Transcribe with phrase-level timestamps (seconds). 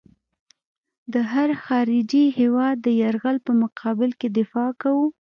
[1.13, 5.05] د هر خارجي هېواد د یرغل په مقابل کې دفاع کوو.